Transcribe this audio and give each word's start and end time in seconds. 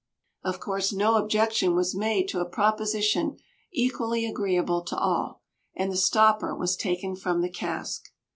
Of 0.43 0.59
course 0.59 0.91
no 0.91 1.13
objection 1.15 1.75
was 1.75 1.93
made 1.93 2.27
to 2.29 2.39
a 2.39 2.49
proposition 2.49 3.37
equally 3.71 4.25
agreeable 4.25 4.81
to 4.81 4.97
all; 4.97 5.43
and 5.75 5.91
the 5.91 5.95
stopper 5.95 6.55
was 6.55 6.75
taken 6.75 7.15
from 7.15 7.41
the 7.43 7.51
cask. 7.51 8.05